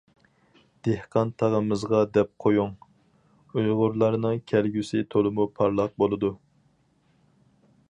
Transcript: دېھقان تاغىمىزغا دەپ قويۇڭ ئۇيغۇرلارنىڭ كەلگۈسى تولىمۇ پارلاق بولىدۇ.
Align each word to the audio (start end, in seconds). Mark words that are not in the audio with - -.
دېھقان 0.85 1.33
تاغىمىزغا 1.41 1.99
دەپ 2.15 2.31
قويۇڭ 2.45 2.71
ئۇيغۇرلارنىڭ 3.59 4.41
كەلگۈسى 4.53 5.05
تولىمۇ 5.15 5.49
پارلاق 5.61 5.97
بولىدۇ. 6.05 6.35